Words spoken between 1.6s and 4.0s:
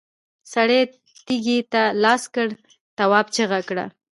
ته لاس کړ، تواب چيغه کړه!